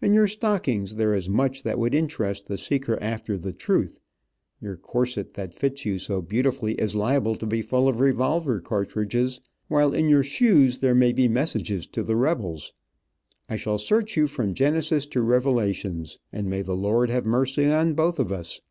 [0.00, 4.00] In your stockings there is much that would interest the seeker after the truth,
[4.62, 9.42] your corset that fits you so beautifully is liable to be full of revolver cartridges,
[9.66, 12.72] while in your shoes there may be messages to the rebels.
[13.46, 17.92] I shall search you from Genesis to Revelations, and may the Lord have mercy on
[17.92, 18.62] both of us.